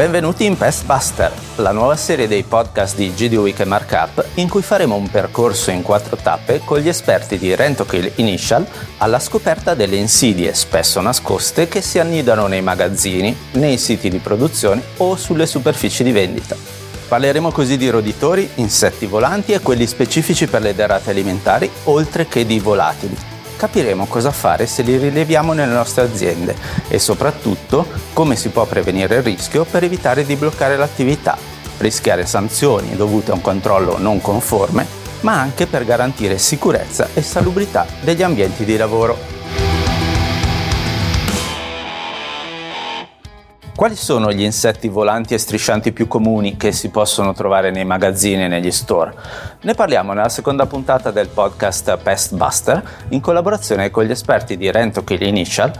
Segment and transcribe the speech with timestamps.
[0.00, 4.48] Benvenuti in Pest Buster, la nuova serie dei podcast di GD Week e Markup in
[4.48, 8.66] cui faremo un percorso in quattro tappe con gli esperti di Rentokill Initial
[8.96, 14.80] alla scoperta delle insidie spesso nascoste che si annidano nei magazzini, nei siti di produzione
[14.96, 16.56] o sulle superfici di vendita.
[17.06, 22.46] Parleremo così di roditori, insetti volanti e quelli specifici per le derrate alimentari, oltre che
[22.46, 26.56] di volatili capiremo cosa fare se li rileviamo nelle nostre aziende
[26.88, 31.36] e soprattutto come si può prevenire il rischio per evitare di bloccare l'attività,
[31.76, 34.86] rischiare sanzioni dovute a un controllo non conforme,
[35.20, 39.39] ma anche per garantire sicurezza e salubrità degli ambienti di lavoro.
[43.80, 48.44] Quali sono gli insetti volanti e striscianti più comuni che si possono trovare nei magazzini
[48.44, 49.14] e negli store?
[49.62, 54.70] Ne parliamo nella seconda puntata del podcast Pest Buster in collaborazione con gli esperti di
[54.70, 55.72] Rentokill Initial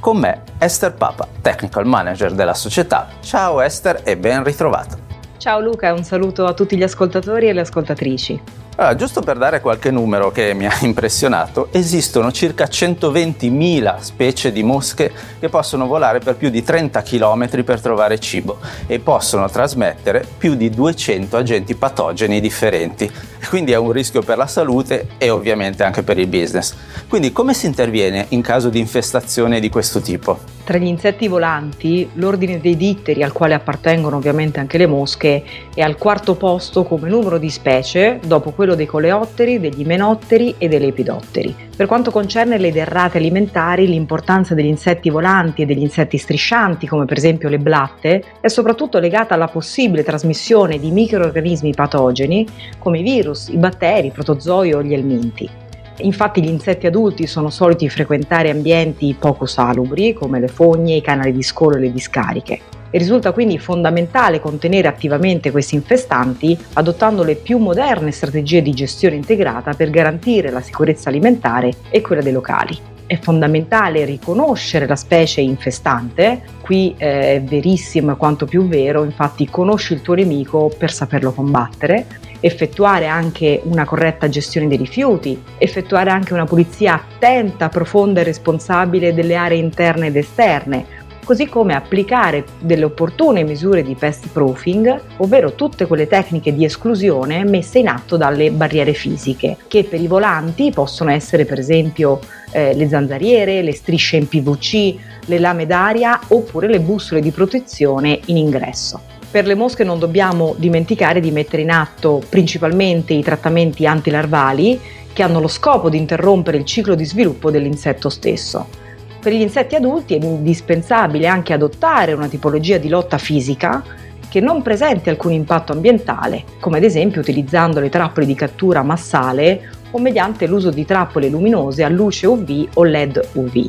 [0.00, 3.08] con me Esther Papa, Technical Manager della società.
[3.20, 4.96] Ciao Esther e ben ritrovata.
[5.36, 8.67] Ciao Luca un saluto a tutti gli ascoltatori e le ascoltatrici.
[8.80, 14.62] Allora, giusto per dare qualche numero che mi ha impressionato, esistono circa 120.000 specie di
[14.62, 20.24] mosche che possono volare per più di 30 km per trovare cibo e possono trasmettere
[20.38, 23.10] più di 200 agenti patogeni differenti.
[23.48, 26.72] Quindi è un rischio per la salute e ovviamente anche per il business.
[27.08, 30.38] Quindi come si interviene in caso di infestazione di questo tipo?
[30.68, 35.42] Tra gli insetti volanti, l'ordine dei ditteri, al quale appartengono ovviamente anche le mosche,
[35.72, 40.68] è al quarto posto come numero di specie, dopo quello dei coleotteri, degli imenotteri e
[40.68, 41.54] delle epidotteri.
[41.76, 47.04] Per quanto concerne le derrate alimentari, l'importanza degli insetti volanti e degli insetti striscianti, come
[47.04, 52.46] per esempio le blatte, è soprattutto legata alla possibile trasmissione di microorganismi patogeni
[52.78, 55.66] come i virus, i batteri, i protozoi o gli elminti.
[56.00, 61.32] Infatti gli insetti adulti sono soliti frequentare ambienti poco salubri come le fogne, i canali
[61.32, 62.60] di scolo e le discariche.
[62.90, 69.16] E risulta quindi fondamentale contenere attivamente questi infestanti adottando le più moderne strategie di gestione
[69.16, 72.96] integrata per garantire la sicurezza alimentare e quella dei locali.
[73.08, 79.94] È fondamentale riconoscere la specie infestante, qui eh, è verissimo quanto più vero, infatti conosci
[79.94, 82.04] il tuo nemico per saperlo combattere,
[82.40, 89.14] effettuare anche una corretta gestione dei rifiuti, effettuare anche una pulizia attenta, profonda e responsabile
[89.14, 90.84] delle aree interne ed esterne,
[91.28, 97.44] così come applicare delle opportune misure di pest proofing, ovvero tutte quelle tecniche di esclusione
[97.44, 102.18] messe in atto dalle barriere fisiche, che per i volanti possono essere per esempio
[102.50, 104.94] eh, le zanzariere, le strisce in PVC,
[105.26, 108.98] le lame d'aria oppure le bussole di protezione in ingresso.
[109.30, 114.80] Per le mosche non dobbiamo dimenticare di mettere in atto principalmente i trattamenti antilarvali
[115.12, 118.86] che hanno lo scopo di interrompere il ciclo di sviluppo dell'insetto stesso.
[119.20, 123.82] Per gli insetti adulti è indispensabile anche adottare una tipologia di lotta fisica
[124.28, 129.70] che non presenti alcun impatto ambientale, come ad esempio utilizzando le trappole di cattura massale
[129.90, 133.68] o mediante l'uso di trappole luminose a luce UV o LED UV.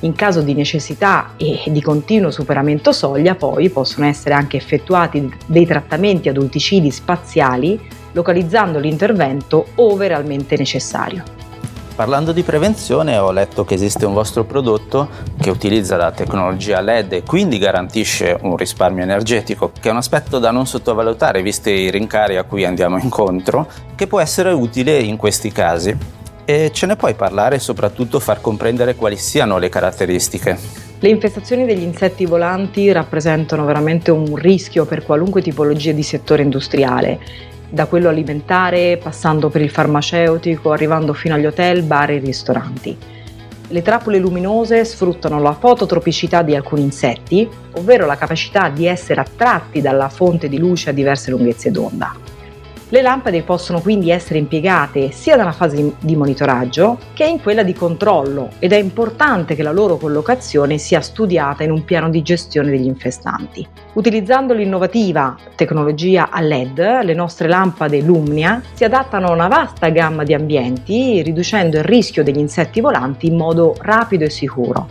[0.00, 5.66] In caso di necessità e di continuo superamento soglia, poi possono essere anche effettuati dei
[5.66, 7.80] trattamenti adulticidi spaziali,
[8.12, 11.35] localizzando l'intervento ove realmente necessario.
[11.96, 15.08] Parlando di prevenzione ho letto che esiste un vostro prodotto
[15.40, 20.38] che utilizza la tecnologia LED e quindi garantisce un risparmio energetico, che è un aspetto
[20.38, 25.16] da non sottovalutare visti i rincari a cui andiamo incontro, che può essere utile in
[25.16, 25.96] questi casi.
[26.44, 30.58] E ce ne puoi parlare e soprattutto far comprendere quali siano le caratteristiche?
[30.98, 37.18] Le infestazioni degli insetti volanti rappresentano veramente un rischio per qualunque tipologia di settore industriale,
[37.68, 42.96] da quello alimentare passando per il farmaceutico, arrivando fino agli hotel, bar e ristoranti.
[43.68, 49.80] Le trappole luminose sfruttano la fototropicità di alcuni insetti, ovvero la capacità di essere attratti
[49.80, 52.35] dalla fonte di luce a diverse lunghezze d'onda.
[52.88, 57.72] Le lampade possono quindi essere impiegate sia nella fase di monitoraggio che in quella di
[57.72, 62.70] controllo ed è importante che la loro collocazione sia studiata in un piano di gestione
[62.70, 63.66] degli infestanti.
[63.94, 70.22] Utilizzando l'innovativa tecnologia a LED, le nostre lampade Lumnia si adattano a una vasta gamma
[70.22, 74.88] di ambienti, riducendo il rischio degli insetti volanti in modo rapido e sicuro.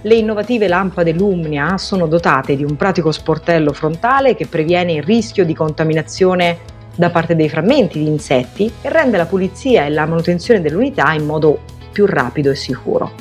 [0.00, 5.44] Le innovative lampade Lumnia sono dotate di un pratico sportello frontale che previene il rischio
[5.44, 10.60] di contaminazione da parte dei frammenti di insetti e rende la pulizia e la manutenzione
[10.60, 11.60] dell'unità in modo
[11.92, 13.12] più rapido e sicuro.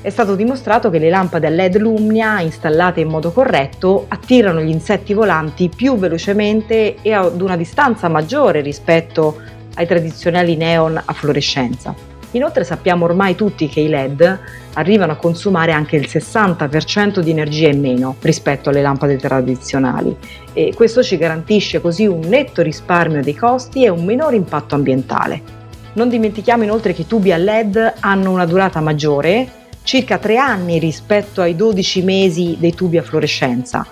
[0.00, 4.68] È stato dimostrato che le lampade a LED Lumnia installate in modo corretto attirano gli
[4.68, 9.40] insetti volanti più velocemente e ad una distanza maggiore rispetto
[9.74, 12.11] ai tradizionali neon a fluorescenza.
[12.32, 14.38] Inoltre sappiamo ormai tutti che i LED
[14.74, 20.16] arrivano a consumare anche il 60% di energia in meno rispetto alle lampade tradizionali
[20.54, 25.60] e questo ci garantisce così un netto risparmio dei costi e un minore impatto ambientale.
[25.94, 29.46] Non dimentichiamo inoltre che i tubi a LED hanno una durata maggiore,
[29.82, 33.86] circa 3 anni rispetto ai 12 mesi dei tubi a fluorescenza,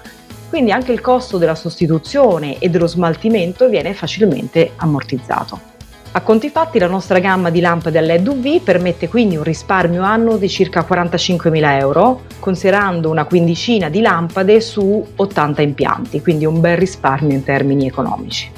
[0.49, 5.70] quindi anche il costo della sostituzione e dello smaltimento viene facilmente ammortizzato.
[6.13, 10.03] A conti fatti la nostra gamma di lampade a LED UV permette quindi un risparmio
[10.03, 16.61] annuo di circa 45.000 euro, considerando una quindicina di lampade su 80 impianti, quindi un
[16.61, 18.51] bel risparmio in termini economici.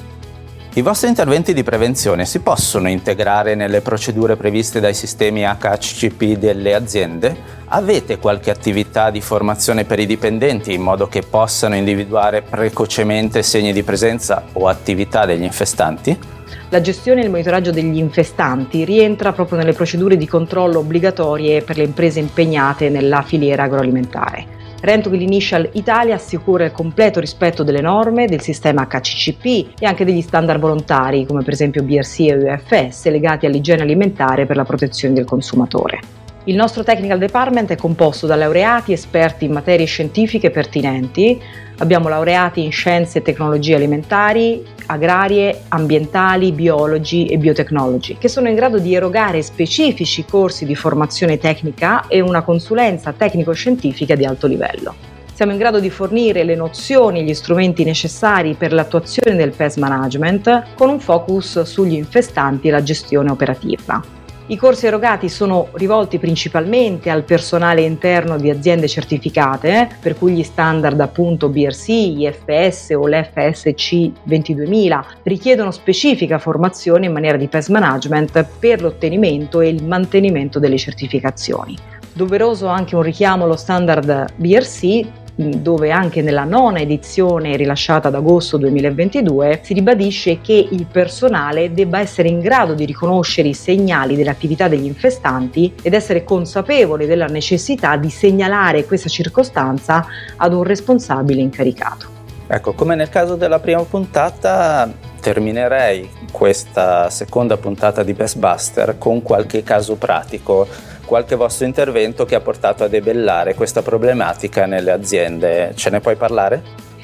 [0.74, 6.72] I vostri interventi di prevenzione si possono integrare nelle procedure previste dai sistemi HCCP delle
[6.72, 7.36] aziende?
[7.66, 13.74] Avete qualche attività di formazione per i dipendenti in modo che possano individuare precocemente segni
[13.74, 16.40] di presenza o attività degli infestanti?
[16.70, 21.76] La gestione e il monitoraggio degli infestanti rientra proprio nelle procedure di controllo obbligatorie per
[21.76, 24.60] le imprese impegnate nella filiera agroalimentare.
[24.82, 30.20] Rentokil Initial Italia assicura il completo rispetto delle norme del sistema HCCP e anche degli
[30.20, 35.24] standard volontari come per esempio BRC e UFS legati all'igiene alimentare per la protezione del
[35.24, 36.00] consumatore.
[36.46, 41.40] Il nostro Technical Department è composto da laureati esperti in materie scientifiche pertinenti,
[41.78, 48.54] abbiamo laureati in scienze e tecnologie alimentari, agrarie, ambientali, biologi e biotecnologi, che sono in
[48.54, 54.94] grado di erogare specifici corsi di formazione tecnica e una consulenza tecnico-scientifica di alto livello.
[55.32, 59.76] Siamo in grado di fornire le nozioni e gli strumenti necessari per l'attuazione del PES
[59.76, 64.21] management con un focus sugli infestanti e la gestione operativa.
[64.48, 70.42] I corsi erogati sono rivolti principalmente al personale interno di aziende certificate, per cui gli
[70.42, 78.44] standard appunto BRC, IFS o l'FSC 22000 richiedono specifica formazione in maniera di pest management
[78.58, 81.78] per l'ottenimento e il mantenimento delle certificazioni.
[82.12, 88.58] Doveroso anche un richiamo allo standard BRC dove anche nella nona edizione rilasciata ad agosto
[88.58, 94.68] 2022 si ribadisce che il personale debba essere in grado di riconoscere i segnali dell'attività
[94.68, 100.06] degli infestanti ed essere consapevole della necessità di segnalare questa circostanza
[100.36, 102.20] ad un responsabile incaricato.
[102.46, 109.22] Ecco, come nel caso della prima puntata, terminerei questa seconda puntata di Best Buster con
[109.22, 110.66] qualche caso pratico
[111.12, 115.72] qualche vostro intervento che ha portato a debellare questa problematica nelle aziende.
[115.74, 116.62] Ce ne puoi parlare?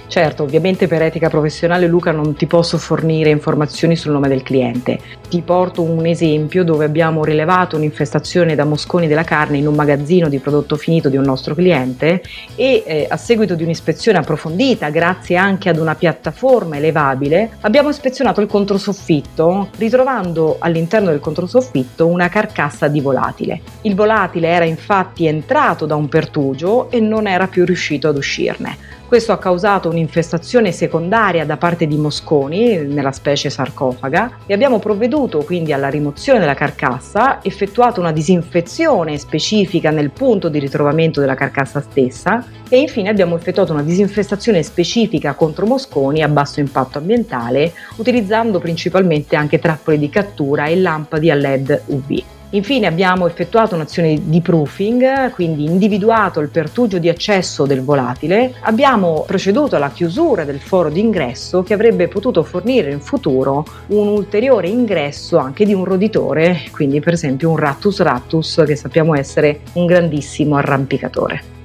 [0.08, 4.98] Certo, ovviamente per etica professionale Luca non ti posso fornire informazioni sul nome del cliente.
[5.28, 10.30] Ti porto un esempio dove abbiamo rilevato un'infestazione da mosconi della carne in un magazzino
[10.30, 12.22] di prodotto finito di un nostro cliente
[12.56, 18.40] e eh, a seguito di un'ispezione approfondita, grazie anche ad una piattaforma elevabile, abbiamo ispezionato
[18.40, 23.60] il controsoffitto ritrovando all'interno del controsoffitto una carcassa di volatile.
[23.82, 28.96] Il volatile era infatti entrato da un pertugio e non era più riuscito ad uscirne.
[29.08, 35.42] Questo ha causato un'infestazione secondaria da parte di mosconi nella specie sarcofaga e abbiamo provveduto
[35.44, 41.80] quindi alla rimozione della carcassa, effettuato una disinfezione specifica nel punto di ritrovamento della carcassa
[41.80, 48.58] stessa e infine abbiamo effettuato una disinfestazione specifica contro mosconi a basso impatto ambientale utilizzando
[48.58, 52.36] principalmente anche trappole di cattura e lampadi a LED UV.
[52.50, 59.24] Infine abbiamo effettuato un'azione di proofing, quindi individuato il pertugio di accesso del volatile, abbiamo
[59.26, 65.36] proceduto alla chiusura del foro d'ingresso che avrebbe potuto fornire in futuro un ulteriore ingresso
[65.36, 70.56] anche di un roditore, quindi per esempio un Rattus rattus che sappiamo essere un grandissimo
[70.56, 71.57] arrampicatore.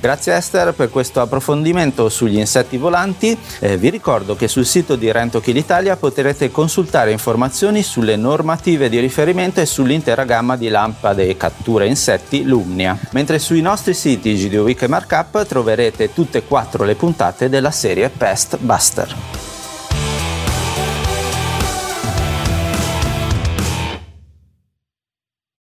[0.00, 3.36] Grazie Esther per questo approfondimento sugli insetti volanti.
[3.60, 8.98] Eh, vi ricordo che sul sito di Rentokil Italia potrete consultare informazioni sulle normative di
[9.00, 14.62] riferimento e sull'intera gamma di lampade e cattura insetti Lumnia, mentre sui nostri siti GDO
[14.62, 19.35] Week e Markup troverete tutte e quattro le puntate della serie Pest Buster.